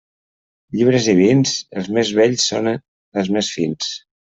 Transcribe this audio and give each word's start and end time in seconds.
Llibres 0.79 1.11
i 1.13 1.15
vins, 1.21 1.53
els 1.83 1.93
més 2.01 2.15
vells 2.23 2.49
són 2.55 2.75
els 2.75 3.35
més 3.39 3.57
fins. 3.61 3.97